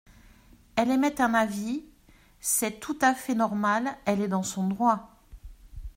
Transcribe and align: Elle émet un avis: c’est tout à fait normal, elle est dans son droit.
Elle 0.77 0.89
émet 0.89 1.21
un 1.21 1.35
avis: 1.35 1.85
c’est 2.39 2.79
tout 2.79 2.97
à 3.03 3.13
fait 3.13 3.35
normal, 3.35 3.95
elle 4.05 4.21
est 4.21 4.27
dans 4.27 4.41
son 4.41 4.67
droit. 4.67 5.15